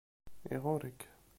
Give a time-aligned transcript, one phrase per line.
[0.55, 1.01] Iɣurr-ik.